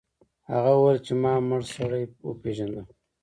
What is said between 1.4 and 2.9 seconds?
مړ سړی وپیژنده.